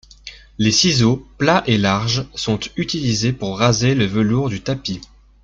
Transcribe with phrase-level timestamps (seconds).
[0.57, 4.99] Les ciseaux, plats et larges, sont utilisés pour raser le velours du tapis.